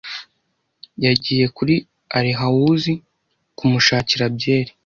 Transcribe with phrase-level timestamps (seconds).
[1.05, 1.75] yagiye kuri
[2.17, 2.93] alehawuzi
[3.57, 4.71] kumushakira byeri"